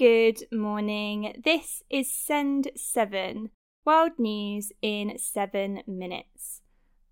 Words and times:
Good 0.00 0.44
morning. 0.50 1.42
This 1.44 1.82
is 1.90 2.10
Send 2.10 2.70
7, 2.74 3.50
World 3.84 4.12
News 4.16 4.72
in 4.80 5.18
7 5.18 5.82
minutes. 5.86 6.62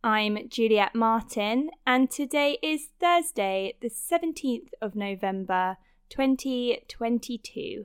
I'm 0.03 0.49
Juliet 0.49 0.95
Martin, 0.95 1.69
and 1.87 2.11
today 2.11 2.57
is 2.63 2.89
Thursday, 2.99 3.75
the 3.83 3.91
17th 3.91 4.71
of 4.81 4.95
November, 4.95 5.77
2022. 6.09 7.85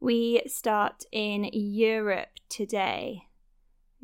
We 0.00 0.42
start 0.46 1.04
in 1.12 1.48
Europe 1.54 2.28
today. 2.50 3.28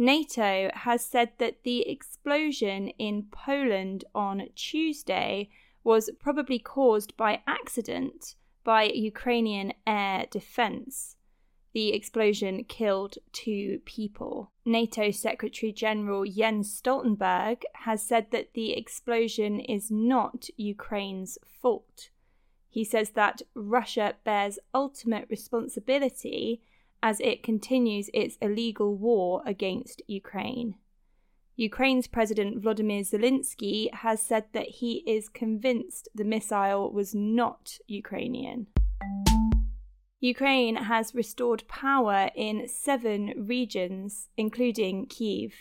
NATO 0.01 0.71
has 0.73 1.05
said 1.05 1.33
that 1.39 1.65
the 1.65 1.89
explosion 1.89 2.89
in 2.99 3.25
Poland 3.33 4.05
on 4.15 4.49
Tuesday 4.55 5.51
was 5.83 6.09
probably 6.21 6.61
caused 6.61 7.17
by 7.17 7.43
accident 7.49 8.37
by 8.63 8.85
Ukrainian 8.85 9.73
air 9.87 10.27
defense. 10.31 11.17
The 11.73 11.93
explosion 11.93 12.65
killed 12.65 13.19
two 13.33 13.81
people. 13.85 14.53
NATO 14.65 15.11
Secretary 15.11 15.73
General 15.73 16.25
Jens 16.25 16.81
Stoltenberg 16.81 17.63
has 17.75 18.01
said 18.03 18.31
that 18.31 18.55
the 18.55 18.73
explosion 18.75 19.59
is 19.59 19.91
not 19.91 20.49
Ukraine's 20.57 21.39
fault. 21.45 22.11
He 22.69 22.85
says 22.85 23.11
that 23.11 23.43
Russia 23.55 24.15
bears 24.25 24.59
ultimate 24.73 25.27
responsibility 25.29 26.63
as 27.03 27.21
it 27.21 27.43
continues 27.43 28.11
its 28.13 28.37
illegal 28.41 28.97
war 28.97 29.43
against 29.47 30.03
Ukraine. 30.07 30.75
Ukraine's 31.57 32.07
President 32.07 32.63
Vladimir 32.63 33.03
Zelensky 33.03 33.93
has 33.93 34.23
said 34.23 34.45
that 34.53 34.69
he 34.69 35.03
is 35.07 35.29
convinced 35.29 36.09
the 36.15 36.25
missile 36.25 36.93
was 36.93 37.15
not 37.15 37.79
Ukrainian. 37.89 38.69
Ukraine 40.21 40.77
has 40.77 41.15
restored 41.15 41.67
power 41.69 42.31
in 42.35 42.69
seven 42.69 43.35
regions, 43.37 44.29
including 44.37 45.07
Kiev. 45.07 45.53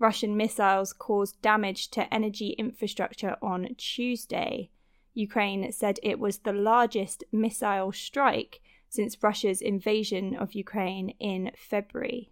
Russian 0.00 0.36
missiles 0.36 0.92
caused 0.92 1.42
damage 1.42 1.90
to 1.90 2.12
energy 2.12 2.50
infrastructure 2.50 3.36
on 3.42 3.74
Tuesday. 3.76 4.70
Ukraine 5.14 5.70
said 5.72 5.98
it 6.02 6.18
was 6.18 6.38
the 6.38 6.52
largest 6.52 7.24
missile 7.32 7.92
strike 7.92 8.60
since 8.90 9.22
Russia's 9.22 9.62
invasion 9.62 10.36
of 10.36 10.52
Ukraine 10.52 11.14
in 11.20 11.52
February. 11.56 12.28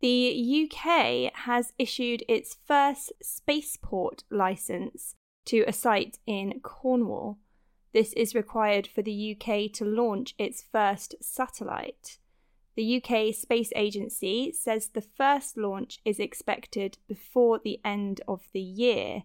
The 0.00 0.68
UK 0.68 1.32
has 1.46 1.72
issued 1.78 2.22
its 2.28 2.58
first 2.66 3.12
spaceport 3.22 4.22
license 4.30 5.16
to 5.46 5.64
a 5.66 5.72
site 5.72 6.18
in 6.26 6.60
Cornwall. 6.60 7.38
This 7.94 8.12
is 8.12 8.34
required 8.34 8.86
for 8.86 9.02
the 9.02 9.34
UK 9.34 9.72
to 9.72 9.84
launch 9.84 10.34
its 10.38 10.62
first 10.62 11.14
satellite. 11.22 12.18
The 12.76 13.02
UK 13.02 13.34
Space 13.34 13.72
Agency 13.74 14.52
says 14.52 14.88
the 14.88 15.00
first 15.00 15.56
launch 15.56 16.00
is 16.04 16.18
expected 16.18 16.98
before 17.08 17.60
the 17.62 17.80
end 17.84 18.20
of 18.26 18.42
the 18.52 18.60
year. 18.60 19.22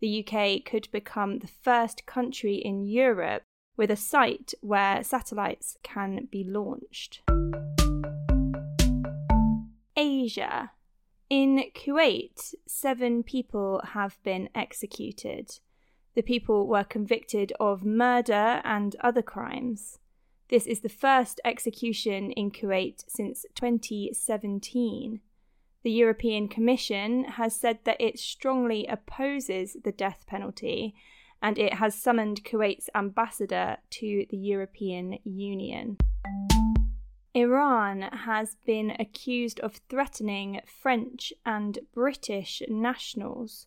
The 0.00 0.24
UK 0.24 0.64
could 0.64 0.88
become 0.92 1.38
the 1.38 1.48
first 1.48 2.06
country 2.06 2.56
in 2.56 2.84
Europe 2.84 3.42
with 3.76 3.90
a 3.90 3.96
site 3.96 4.54
where 4.60 5.02
satellites 5.02 5.76
can 5.82 6.28
be 6.30 6.44
launched. 6.44 7.22
Asia. 9.96 10.72
In 11.30 11.64
Kuwait, 11.74 12.54
seven 12.66 13.22
people 13.22 13.80
have 13.92 14.22
been 14.22 14.48
executed. 14.54 15.58
The 16.14 16.22
people 16.22 16.66
were 16.66 16.84
convicted 16.84 17.52
of 17.58 17.84
murder 17.84 18.60
and 18.64 18.94
other 19.00 19.22
crimes. 19.22 19.98
This 20.50 20.66
is 20.66 20.80
the 20.80 20.90
first 20.90 21.40
execution 21.44 22.30
in 22.32 22.50
Kuwait 22.50 23.04
since 23.08 23.46
2017. 23.54 25.20
The 25.82 25.90
European 25.90 26.48
Commission 26.48 27.24
has 27.24 27.56
said 27.56 27.78
that 27.84 28.00
it 28.00 28.18
strongly 28.18 28.86
opposes 28.86 29.78
the 29.82 29.92
death 29.92 30.24
penalty 30.26 30.94
and 31.42 31.58
it 31.58 31.74
has 31.74 31.94
summoned 31.94 32.44
Kuwait's 32.44 32.88
ambassador 32.94 33.78
to 33.90 34.26
the 34.30 34.36
European 34.36 35.18
Union. 35.24 35.98
Iran 37.34 38.02
has 38.02 38.56
been 38.64 38.90
accused 38.98 39.58
of 39.60 39.80
threatening 39.88 40.60
French 40.66 41.32
and 41.44 41.80
British 41.92 42.62
nationals. 42.68 43.66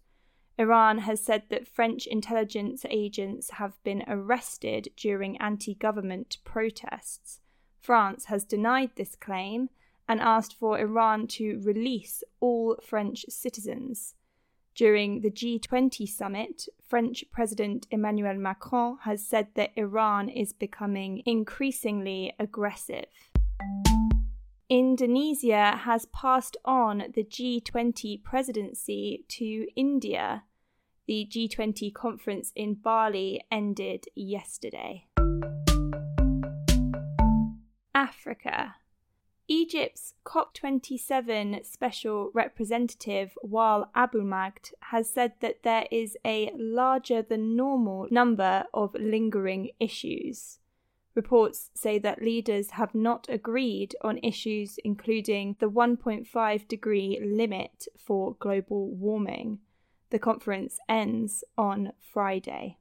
Iran 0.58 1.00
has 1.00 1.20
said 1.20 1.44
that 1.50 1.68
French 1.68 2.08
intelligence 2.08 2.86
agents 2.90 3.52
have 3.52 3.74
been 3.84 4.04
arrested 4.08 4.90
during 4.96 5.38
anti 5.38 5.76
government 5.76 6.38
protests. 6.46 7.42
France 7.82 8.26
has 8.26 8.46
denied 8.46 8.92
this 8.96 9.16
claim 9.16 9.70
and 10.08 10.22
asked 10.22 10.56
for 10.58 10.80
Iran 10.80 11.28
to 11.28 11.60
release 11.64 12.24
all 12.40 12.78
French 12.82 13.26
citizens. 13.30 14.15
During 14.76 15.22
the 15.22 15.32
G20 15.32 16.06
summit, 16.06 16.68
French 16.86 17.24
President 17.32 17.88
Emmanuel 17.92 18.36
Macron 18.36 18.98
has 19.04 19.26
said 19.26 19.48
that 19.56 19.72
Iran 19.78 20.28
is 20.28 20.52
becoming 20.52 21.24
increasingly 21.26 22.34
aggressive. 22.38 23.06
Indonesia 24.70 25.78
has 25.86 26.08
passed 26.08 26.58
on 26.66 27.06
the 27.14 27.24
G20 27.24 28.22
presidency 28.22 29.24
to 29.30 29.66
India. 29.78 30.44
The 31.08 31.26
G20 31.32 31.94
conference 31.94 32.52
in 32.54 32.74
Bali 32.74 33.46
ended 33.50 34.08
yesterday. 34.14 35.06
Africa. 37.94 38.76
Egypt's 39.48 40.16
COP27 40.26 41.64
special 41.64 42.32
representative 42.34 43.38
Wael 43.44 43.88
Aboulmagd 43.96 44.74
has 44.80 45.10
said 45.10 45.34
that 45.42 45.62
there 45.62 45.86
is 45.92 46.18
a 46.26 46.52
larger 46.58 47.22
than 47.22 47.56
normal 47.56 48.08
number 48.10 48.66
of 48.74 48.96
lingering 48.96 49.70
issues. 49.80 50.60
Reports 51.14 51.70
say 51.76 52.00
that 52.00 52.24
leaders 52.24 52.72
have 52.72 52.96
not 52.96 53.28
agreed 53.30 53.96
on 54.02 54.18
issues 54.24 54.80
including 54.84 55.56
the 55.60 55.70
1.5 55.70 56.68
degree 56.68 57.20
limit 57.24 57.88
for 57.98 58.36
global 58.40 58.90
warming. 58.90 59.60
The 60.10 60.20
conference 60.20 60.80
ends 60.90 61.44
on 61.56 61.94
Friday. 62.02 62.78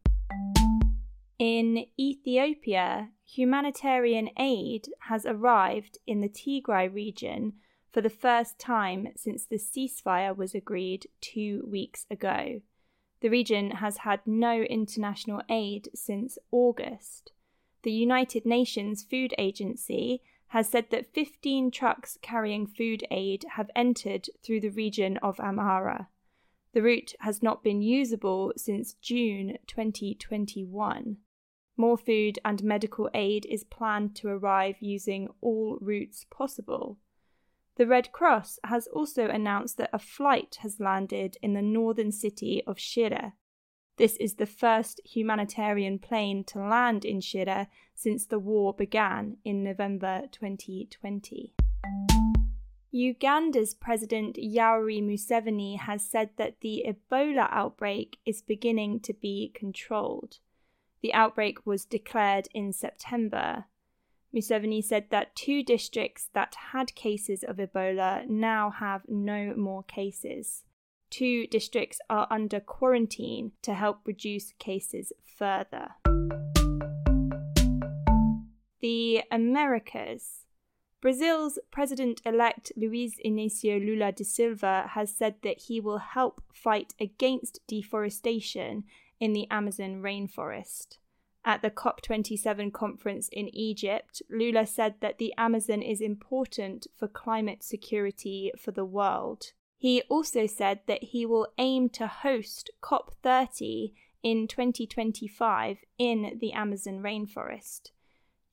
In 1.38 1.86
Ethiopia, 1.98 3.10
humanitarian 3.24 4.30
aid 4.38 4.88
has 5.08 5.26
arrived 5.26 5.98
in 6.06 6.20
the 6.20 6.28
Tigray 6.28 6.92
region 6.92 7.54
for 7.92 8.00
the 8.00 8.10
first 8.10 8.58
time 8.58 9.08
since 9.16 9.44
the 9.44 9.56
ceasefire 9.58 10.36
was 10.36 10.54
agreed 10.54 11.08
two 11.20 11.66
weeks 11.68 12.06
ago. 12.08 12.60
The 13.20 13.30
region 13.30 13.72
has 13.72 13.98
had 13.98 14.20
no 14.26 14.62
international 14.62 15.42
aid 15.48 15.88
since 15.94 16.38
August. 16.52 17.32
The 17.82 17.92
United 17.92 18.46
Nations 18.46 19.02
Food 19.02 19.34
Agency 19.36 20.22
has 20.48 20.68
said 20.68 20.90
that 20.90 21.12
15 21.12 21.70
trucks 21.72 22.16
carrying 22.22 22.66
food 22.66 23.04
aid 23.10 23.44
have 23.56 23.70
entered 23.74 24.28
through 24.44 24.60
the 24.60 24.68
region 24.68 25.16
of 25.16 25.38
Amhara. 25.38 26.08
The 26.74 26.82
route 26.82 27.14
has 27.20 27.40
not 27.40 27.62
been 27.62 27.82
usable 27.82 28.52
since 28.56 28.94
June 28.94 29.58
2021. 29.68 31.18
More 31.76 31.96
food 31.96 32.40
and 32.44 32.64
medical 32.64 33.08
aid 33.14 33.46
is 33.48 33.62
planned 33.62 34.16
to 34.16 34.28
arrive 34.28 34.74
using 34.80 35.28
all 35.40 35.78
routes 35.80 36.26
possible. 36.32 36.98
The 37.76 37.86
Red 37.86 38.10
Cross 38.10 38.58
has 38.64 38.88
also 38.88 39.28
announced 39.28 39.76
that 39.76 39.90
a 39.92 40.00
flight 40.00 40.58
has 40.62 40.80
landed 40.80 41.36
in 41.42 41.54
the 41.54 41.62
northern 41.62 42.10
city 42.10 42.62
of 42.66 42.78
Shire. 42.78 43.34
This 43.96 44.16
is 44.16 44.34
the 44.34 44.46
first 44.46 45.00
humanitarian 45.04 46.00
plane 46.00 46.42
to 46.48 46.58
land 46.58 47.04
in 47.04 47.20
Shire 47.20 47.68
since 47.94 48.26
the 48.26 48.40
war 48.40 48.74
began 48.74 49.36
in 49.44 49.62
November 49.62 50.22
2020. 50.32 51.54
Uganda's 52.94 53.74
President 53.74 54.36
Yoweri 54.36 55.02
Museveni 55.02 55.80
has 55.80 56.00
said 56.00 56.30
that 56.36 56.60
the 56.60 56.86
Ebola 56.86 57.48
outbreak 57.50 58.18
is 58.24 58.40
beginning 58.40 59.00
to 59.00 59.12
be 59.12 59.50
controlled. 59.52 60.38
The 61.02 61.12
outbreak 61.12 61.66
was 61.66 61.84
declared 61.84 62.46
in 62.54 62.72
September. 62.72 63.64
Museveni 64.32 64.80
said 64.80 65.06
that 65.10 65.34
two 65.34 65.64
districts 65.64 66.30
that 66.34 66.54
had 66.70 66.94
cases 66.94 67.42
of 67.42 67.56
Ebola 67.56 68.28
now 68.28 68.70
have 68.70 69.02
no 69.08 69.54
more 69.56 69.82
cases. 69.82 70.62
Two 71.10 71.48
districts 71.48 71.98
are 72.08 72.28
under 72.30 72.60
quarantine 72.60 73.50
to 73.62 73.74
help 73.74 74.02
reduce 74.04 74.52
cases 74.60 75.12
further. 75.36 75.96
The 78.80 79.24
Americas. 79.32 80.44
Brazil's 81.04 81.58
president 81.70 82.22
elect 82.24 82.72
Luiz 82.78 83.16
Inácio 83.22 83.78
Lula 83.78 84.10
da 84.10 84.24
Silva 84.24 84.86
has 84.94 85.14
said 85.14 85.34
that 85.42 85.64
he 85.64 85.78
will 85.78 85.98
help 85.98 86.42
fight 86.54 86.94
against 86.98 87.60
deforestation 87.68 88.84
in 89.20 89.34
the 89.34 89.46
Amazon 89.50 90.00
rainforest. 90.00 90.96
At 91.44 91.60
the 91.60 91.70
COP27 91.70 92.72
conference 92.72 93.28
in 93.30 93.54
Egypt, 93.54 94.22
Lula 94.30 94.66
said 94.66 94.94
that 95.00 95.18
the 95.18 95.34
Amazon 95.36 95.82
is 95.82 96.00
important 96.00 96.86
for 96.98 97.06
climate 97.06 97.62
security 97.62 98.50
for 98.58 98.70
the 98.70 98.86
world. 98.86 99.52
He 99.76 100.00
also 100.08 100.46
said 100.46 100.80
that 100.86 101.04
he 101.04 101.26
will 101.26 101.48
aim 101.58 101.90
to 101.90 102.06
host 102.06 102.70
COP30 102.80 103.92
in 104.22 104.48
2025 104.48 105.80
in 105.98 106.38
the 106.40 106.54
Amazon 106.54 107.00
rainforest. 107.02 107.90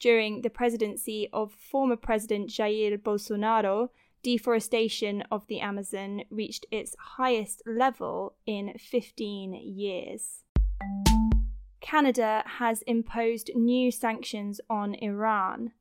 During 0.02 0.42
the 0.42 0.50
presidency 0.50 1.30
of 1.32 1.52
former 1.52 1.96
President 1.96 2.50
Jair 2.50 2.98
Bolsonaro, 2.98 3.90
deforestation 4.24 5.22
of 5.30 5.46
the 5.46 5.60
Amazon 5.60 6.24
reached 6.32 6.66
its 6.72 6.96
highest 7.18 7.62
level 7.68 8.34
in 8.48 8.74
15 8.80 9.54
years. 9.54 10.44
Canada 11.82 12.44
has 12.58 12.82
imposed 12.84 13.52
new 13.54 13.92
sanctions 13.92 14.60
on 14.68 14.96
Iran. 14.96 15.72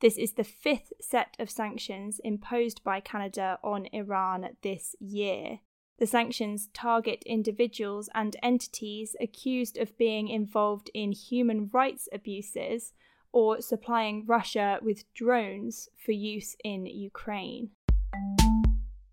This 0.00 0.18
is 0.18 0.32
the 0.32 0.44
fifth 0.44 0.92
set 1.00 1.34
of 1.38 1.48
sanctions 1.48 2.20
imposed 2.22 2.84
by 2.84 3.00
Canada 3.00 3.58
on 3.64 3.86
Iran 3.94 4.58
this 4.60 4.94
year. 5.00 5.60
The 5.98 6.06
sanctions 6.06 6.68
target 6.74 7.22
individuals 7.24 8.10
and 8.14 8.36
entities 8.42 9.16
accused 9.18 9.78
of 9.78 9.96
being 9.96 10.28
involved 10.28 10.90
in 10.92 11.12
human 11.12 11.70
rights 11.72 12.10
abuses 12.12 12.92
or 13.32 13.60
supplying 13.60 14.24
Russia 14.26 14.78
with 14.82 15.04
drones 15.14 15.88
for 15.96 16.12
use 16.12 16.56
in 16.64 16.86
Ukraine. 16.86 17.70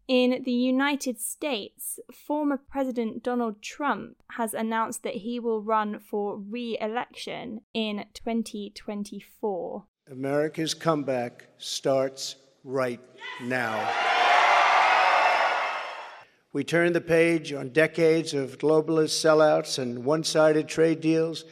In 0.08 0.42
the 0.46 0.54
United 0.54 1.20
States, 1.20 2.00
former 2.14 2.58
President 2.58 3.24
Donald 3.24 3.62
Trump 3.62 4.16
has 4.32 4.54
announced 4.54 5.04
that 5.04 5.16
he 5.16 5.38
will 5.38 5.62
run 5.62 6.00
for 6.00 6.38
re 6.38 6.78
election 6.80 7.60
in 7.74 8.06
2024. 8.14 9.84
America's 10.10 10.74
comeback 10.74 11.48
starts 11.58 12.38
right 12.64 13.02
now. 13.44 13.94
We 16.54 16.64
turn 16.64 16.94
the 16.94 17.02
page 17.02 17.52
on 17.52 17.70
decades 17.70 18.34
of 18.34 18.58
globalist 18.58 19.22
sellouts 19.22 19.78
and 19.78 20.06
one 20.06 20.24
sided 20.24 20.70
trade 20.70 21.02
deals 21.02 21.44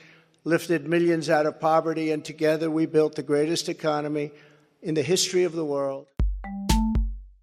lifted 0.46 0.88
millions 0.88 1.30
out 1.30 1.46
of 1.46 1.60
poverty, 1.60 2.12
and 2.12 2.24
together 2.24 2.72
we 2.72 2.86
built 2.86 3.16
the 3.16 3.24
greatest 3.24 3.68
economy 3.68 4.32
in 4.82 4.94
the 4.94 5.02
history 5.02 5.44
of 5.44 5.54
the 5.54 5.66
world. 5.66 6.06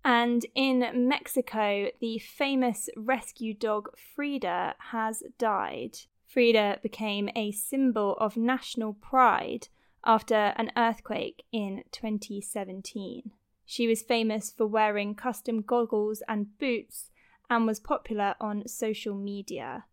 And 0.05 0.47
in 0.55 1.09
Mexico, 1.09 1.89
the 2.01 2.19
famous 2.19 2.89
rescue 2.97 3.55
dog 3.55 3.89
Frida 4.15 4.77
has 4.93 5.23
died. 5.39 5.99
Frida 6.27 6.79
became 6.83 7.29
a 7.37 7.53
symbol 7.53 8.17
of 8.19 8.37
national 8.37 8.95
pride 8.95 9.69
after 10.05 10.55
an 10.57 10.71
earthquake 10.77 11.45
in 11.53 11.83
2017. 11.91 13.33
She 13.65 13.87
was 13.87 14.03
famous 14.03 14.51
for 14.51 14.67
wearing 14.67 15.15
custom 15.15 15.63
goggles 15.63 16.23
and 16.29 16.59
boots 16.59 17.11
and 17.51 17.67
was 17.67 17.81
popular 17.81 18.35
on 18.41 18.67
social 18.67 19.15
media. 19.15 19.85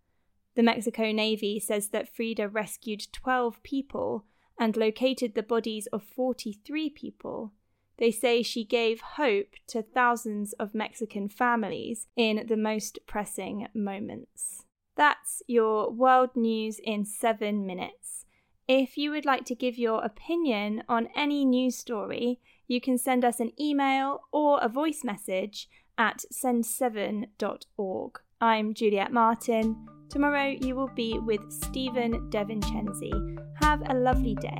The 0.60 0.64
Mexico 0.64 1.14
Navy 1.14 1.58
says 1.58 1.88
that 1.92 2.14
Frida 2.14 2.50
rescued 2.50 3.08
12 3.14 3.64
people 3.64 4.26
and 4.60 4.76
located 4.76 5.34
the 5.34 5.42
bodies 5.42 5.88
of 5.94 6.04
43 6.04 6.90
people. 6.90 7.54
They 7.98 8.12
say 8.12 8.44
she 8.44 8.66
gave 8.66 9.00
hope 9.16 9.54
to 9.68 9.82
thousands 9.82 10.52
of 10.52 10.76
Mexican 10.76 11.30
families 11.30 12.08
in 12.18 12.46
the 12.46 12.58
most 12.58 13.00
pressing 13.08 13.68
moments. 13.74 14.66
That's 14.98 15.42
your 15.48 15.90
world 15.94 16.32
news 16.36 16.82
in 16.84 17.06
seven 17.06 17.66
minutes. 17.66 18.26
If 18.68 18.98
you 18.98 19.12
would 19.12 19.24
like 19.24 19.46
to 19.46 19.56
give 19.56 19.78
your 19.78 20.04
opinion 20.04 20.84
on 20.90 21.08
any 21.16 21.46
news 21.46 21.78
story, 21.78 22.42
you 22.68 22.82
can 22.82 22.98
send 22.98 23.24
us 23.24 23.40
an 23.40 23.54
email 23.58 24.24
or 24.34 24.60
a 24.62 24.68
voice 24.68 25.06
message 25.06 25.70
at 25.98 26.26
send7.org. 26.34 28.20
I'm 28.42 28.74
Juliet 28.74 29.14
Martin. 29.14 29.99
Tomorrow 30.10 30.56
you 30.62 30.76
will 30.76 30.90
be 30.96 31.20
with 31.20 31.42
Stephen 31.52 32.30
Devincenzi. 32.32 33.38
Have 33.62 33.84
a 33.88 33.94
lovely 33.94 34.36
day. 34.36 34.60